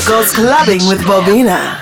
[0.00, 1.81] Goes Clubbing with Bobina.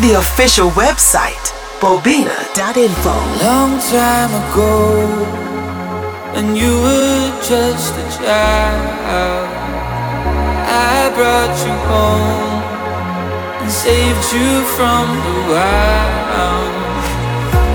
[0.00, 3.14] The official website, bobina.info.
[3.44, 4.72] Long time ago,
[6.34, 9.48] and you were just a child,
[10.64, 12.62] I brought you home
[13.60, 16.72] and saved you from the wild.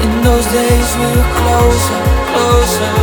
[0.01, 2.01] In those days, we were closer,
[2.33, 2.93] closer.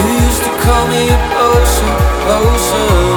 [0.00, 1.92] You used to call me closer,
[2.24, 3.15] closer.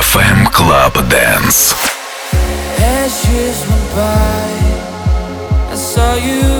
[0.00, 1.74] FM Club Dance.
[3.68, 4.50] Went by,
[5.70, 6.59] I saw you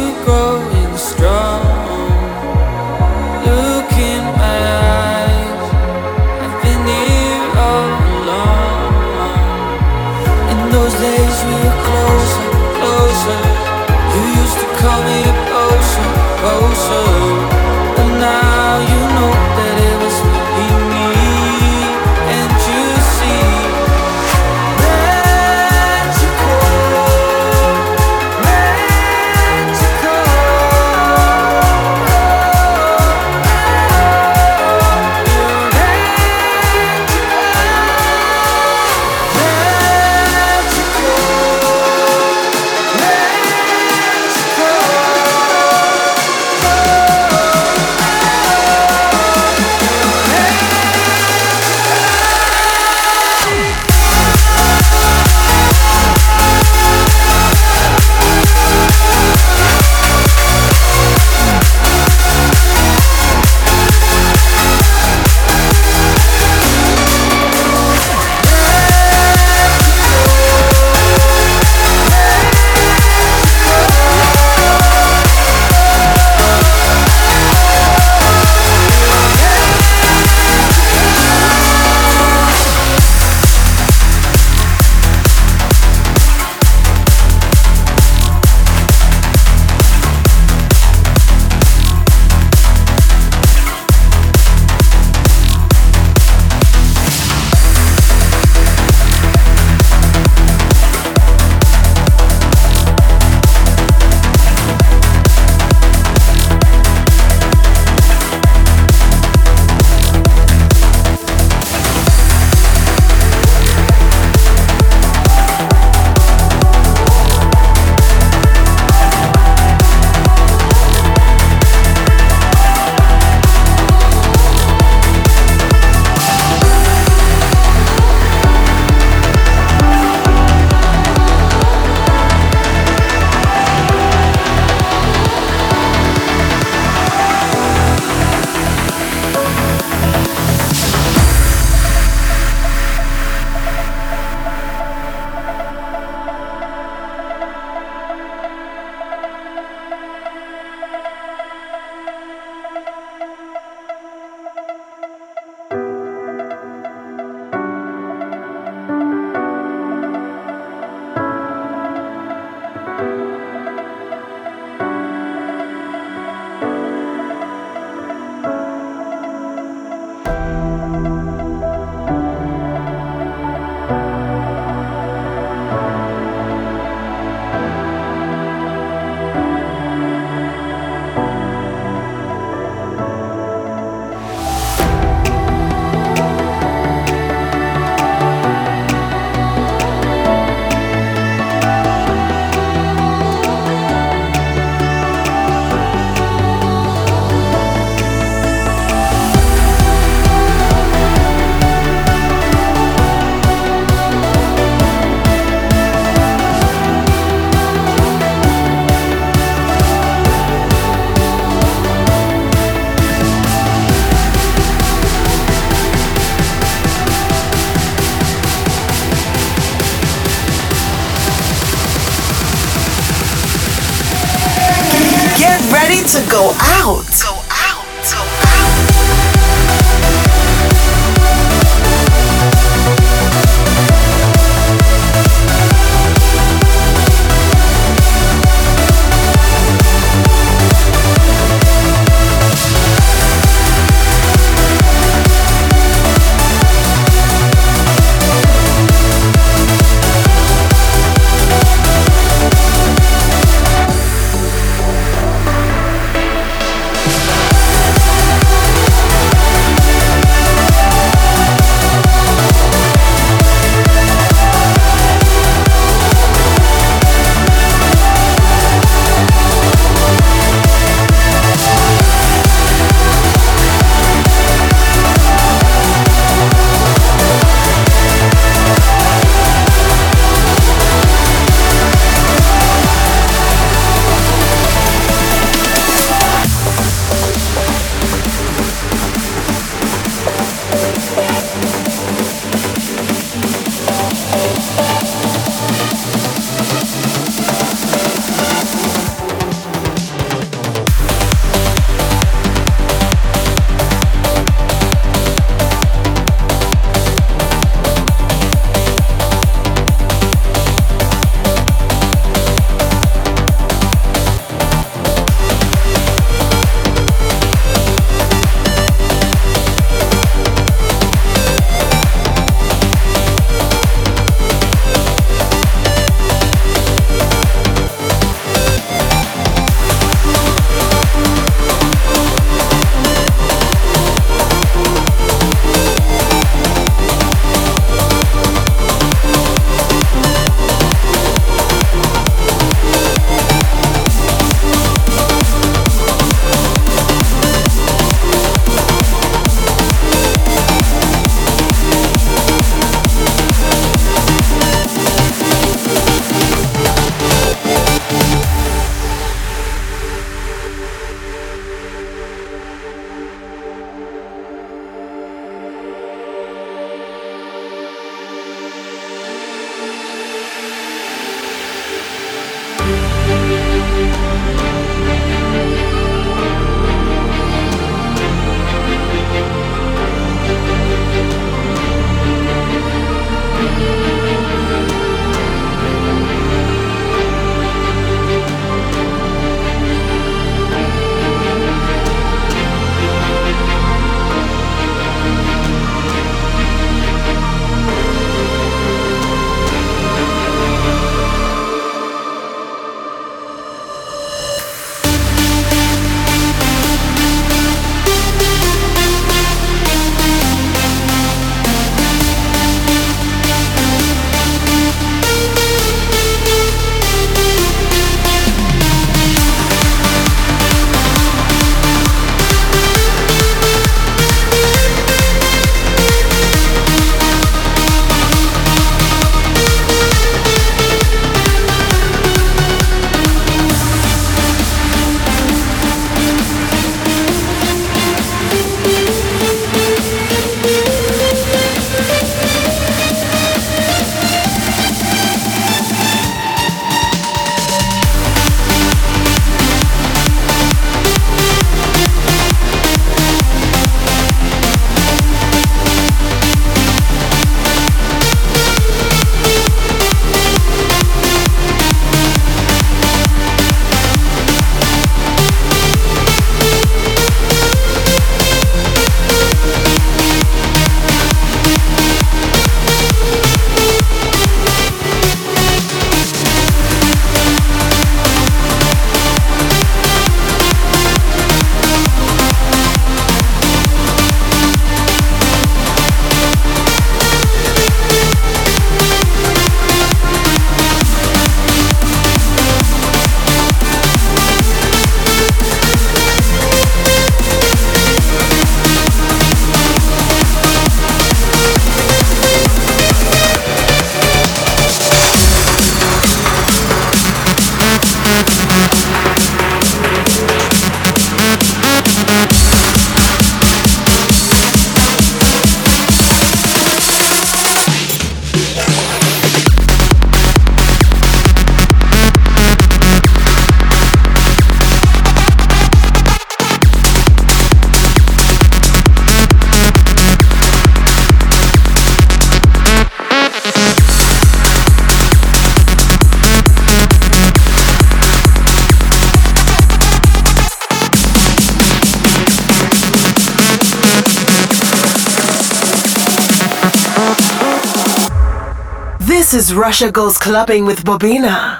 [549.51, 551.80] This is Russia Goes Clubbing with Bobina.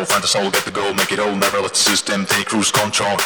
[0.00, 0.06] the?
[0.06, 1.34] Find the soul, get the goal, make it all.
[1.36, 3.16] Never let the system take cruise control.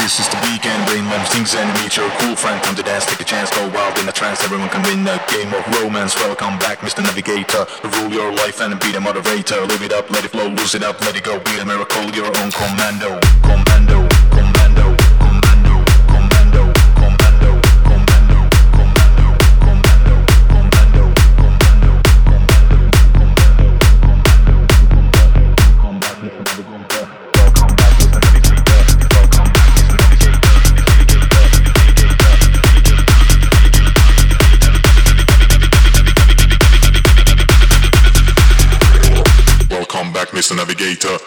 [0.00, 2.60] This is the weekend, brain when things and meet your cool friend.
[2.64, 4.42] Come to dance, take a chance, go wild in a trance.
[4.42, 6.16] Everyone can win a game of romance.
[6.16, 7.02] Welcome back, Mr.
[7.02, 7.66] Navigator.
[7.84, 9.60] Rule your life and be the moderator.
[9.66, 11.38] Live it up, let it flow, lose it up, let it go.
[11.38, 12.50] Be a miracle, your own.
[12.50, 14.01] Commando, commando,
[40.42, 40.56] Mr.
[40.56, 41.18] Navigator.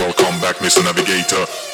[0.00, 0.82] Welcome back, Mr.
[0.82, 1.67] Navigator.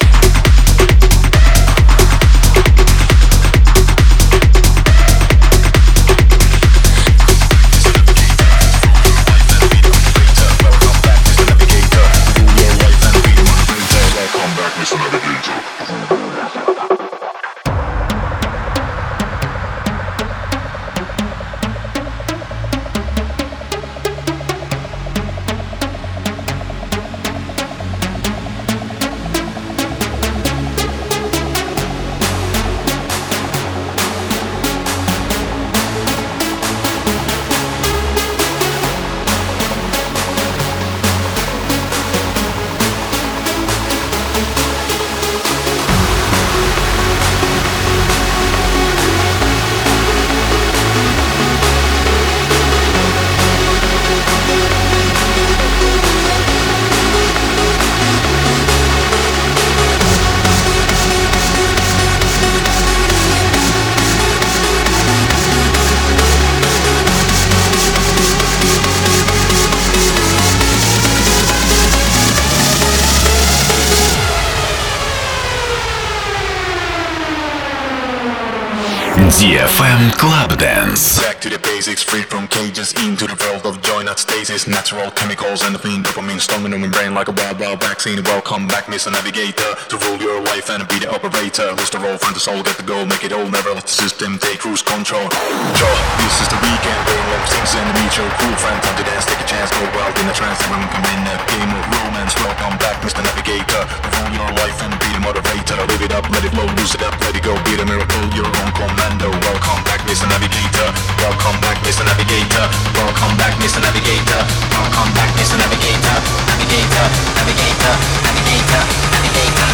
[79.45, 81.21] DFM Club Dance.
[81.21, 84.65] Back to the basics, free from cages into the world of joy, not stasis.
[84.65, 88.17] Natural chemicals and the thing dopamine storming on my brain like a wild, wild vaccine.
[88.25, 89.13] Welcome back, Mr.
[89.13, 91.77] Navigator, to rule your life and be the operator.
[91.77, 92.17] Who's the role?
[92.17, 93.45] Find the soul, get the goal, make it all.
[93.45, 95.29] Never let the system take cruise control.
[95.29, 98.81] Sure, this is the weekend, brain when things and meet your cool friend.
[98.81, 100.57] Time to dance, take a chance, go wild in a trance.
[100.65, 102.33] Everyone come in a game of romance.
[102.41, 103.21] Welcome back, Mr.
[103.21, 105.77] Navigator, to rule your life and be the moderator.
[105.85, 107.53] Live it up, let it flow, lose it up, let it go.
[107.61, 109.34] Be the miracle, your own commando.
[109.43, 110.27] Welcome back, Mr.
[110.31, 110.87] Navigator.
[111.19, 112.05] Welcome back, Mr.
[112.07, 112.71] Navigator.
[112.95, 113.83] Welcome back, Mr.
[113.83, 114.41] Navigator.
[114.71, 115.59] Welcome back, Mr.
[115.59, 116.15] Navigator.
[116.47, 117.05] Navigator,
[117.35, 118.79] Navigator, Navigator,
[119.11, 119.35] Navigator.
[119.35, 119.71] Navigator, Navigator,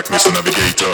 [0.07, 0.31] Mr.
[0.33, 0.93] navigator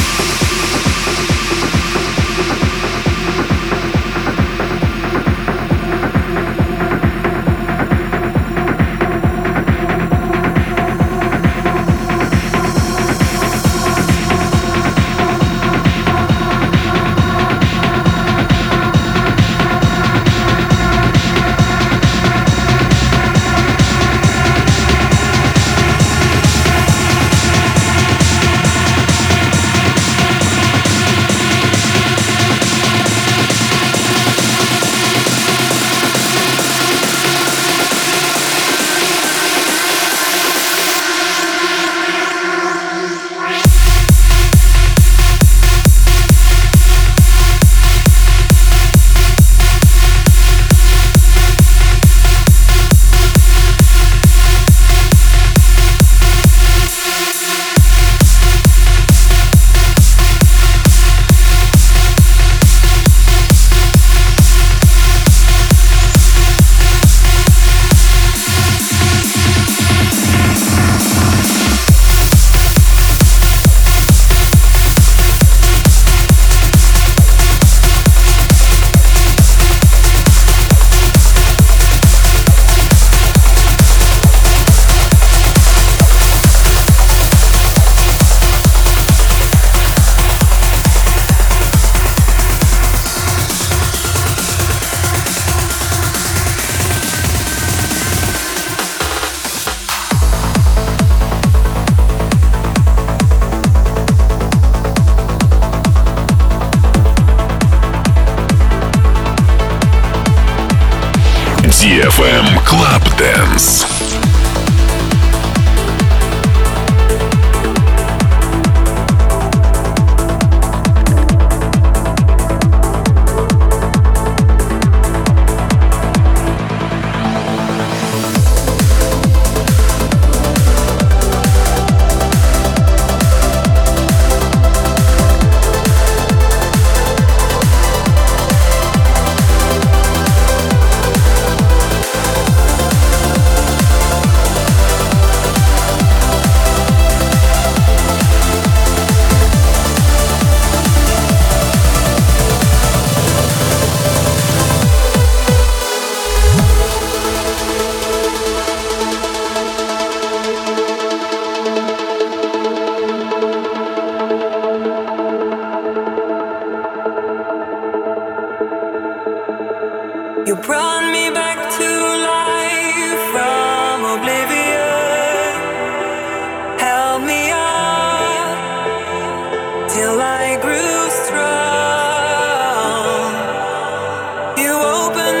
[185.01, 185.40] open